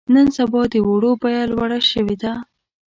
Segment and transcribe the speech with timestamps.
[0.13, 2.33] نن سبا د وړو بيه لوړه شوې ده.